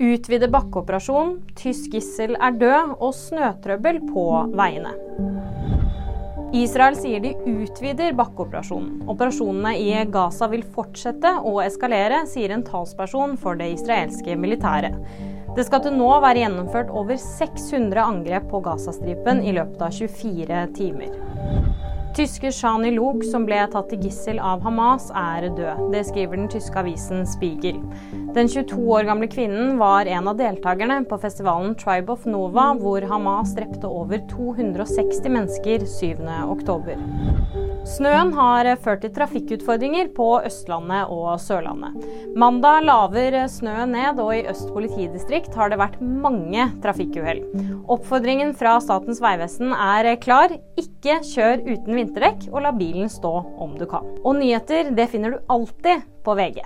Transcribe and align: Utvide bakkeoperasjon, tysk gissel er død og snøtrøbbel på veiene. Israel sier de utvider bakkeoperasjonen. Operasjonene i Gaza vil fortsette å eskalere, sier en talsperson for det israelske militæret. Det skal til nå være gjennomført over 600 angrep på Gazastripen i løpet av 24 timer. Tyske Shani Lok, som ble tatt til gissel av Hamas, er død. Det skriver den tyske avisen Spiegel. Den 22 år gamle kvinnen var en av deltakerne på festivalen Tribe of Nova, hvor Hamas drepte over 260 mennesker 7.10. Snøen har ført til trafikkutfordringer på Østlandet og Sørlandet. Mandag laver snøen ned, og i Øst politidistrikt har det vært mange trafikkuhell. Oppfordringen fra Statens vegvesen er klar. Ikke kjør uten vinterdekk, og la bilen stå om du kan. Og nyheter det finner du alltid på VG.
Utvide 0.00 0.46
bakkeoperasjon, 0.48 1.34
tysk 1.60 1.92
gissel 1.92 2.32
er 2.40 2.54
død 2.56 2.94
og 3.04 3.10
snøtrøbbel 3.12 3.98
på 4.08 4.22
veiene. 4.56 4.94
Israel 6.56 6.96
sier 6.96 7.20
de 7.20 7.34
utvider 7.44 8.16
bakkeoperasjonen. 8.16 9.02
Operasjonene 9.12 9.74
i 9.76 9.90
Gaza 10.08 10.48
vil 10.48 10.64
fortsette 10.72 11.34
å 11.44 11.52
eskalere, 11.66 12.22
sier 12.26 12.56
en 12.56 12.64
talsperson 12.64 13.36
for 13.42 13.60
det 13.60 13.68
israelske 13.74 14.38
militæret. 14.40 14.96
Det 15.52 15.68
skal 15.68 15.84
til 15.84 15.98
nå 16.00 16.08
være 16.24 16.46
gjennomført 16.46 16.96
over 16.96 17.20
600 17.20 18.00
angrep 18.00 18.48
på 18.48 18.64
Gazastripen 18.64 19.44
i 19.44 19.52
løpet 19.52 19.84
av 19.84 19.92
24 20.00 20.64
timer. 20.80 21.89
Tyske 22.14 22.52
Shani 22.52 22.90
Lok, 22.90 23.22
som 23.30 23.44
ble 23.46 23.60
tatt 23.70 23.86
til 23.92 24.02
gissel 24.02 24.40
av 24.42 24.64
Hamas, 24.66 25.06
er 25.14 25.46
død. 25.54 25.84
Det 25.92 26.02
skriver 26.08 26.40
den 26.40 26.50
tyske 26.50 26.82
avisen 26.82 27.22
Spiegel. 27.28 27.78
Den 28.34 28.50
22 28.50 28.82
år 28.96 29.06
gamle 29.06 29.30
kvinnen 29.30 29.78
var 29.78 30.10
en 30.10 30.26
av 30.30 30.38
deltakerne 30.40 31.04
på 31.06 31.20
festivalen 31.22 31.76
Tribe 31.78 32.10
of 32.16 32.26
Nova, 32.26 32.72
hvor 32.82 33.06
Hamas 33.12 33.54
drepte 33.54 33.86
over 33.86 34.22
260 34.34 35.30
mennesker 35.38 35.86
7.10. 35.86 37.69
Snøen 37.90 38.30
har 38.36 38.68
ført 38.84 39.00
til 39.02 39.10
trafikkutfordringer 39.16 40.12
på 40.14 40.28
Østlandet 40.46 41.10
og 41.10 41.32
Sørlandet. 41.42 42.04
Mandag 42.38 42.84
laver 42.86 43.36
snøen 43.50 43.96
ned, 43.96 44.20
og 44.22 44.30
i 44.36 44.44
Øst 44.52 44.70
politidistrikt 44.70 45.56
har 45.58 45.72
det 45.72 45.80
vært 45.80 45.98
mange 46.00 46.68
trafikkuhell. 46.84 47.42
Oppfordringen 47.90 48.54
fra 48.58 48.76
Statens 48.84 49.22
vegvesen 49.24 49.74
er 49.74 50.12
klar. 50.22 50.54
Ikke 50.78 51.18
kjør 51.32 51.64
uten 51.66 51.98
vinterdekk, 51.98 52.46
og 52.54 52.62
la 52.66 52.76
bilen 52.78 53.10
stå 53.10 53.34
om 53.58 53.74
du 53.80 53.88
kan. 53.90 54.06
Og 54.22 54.38
nyheter 54.38 54.94
det 54.94 55.10
finner 55.10 55.34
du 55.34 55.42
alltid 55.50 56.06
på 56.22 56.38
VG. 56.38 56.62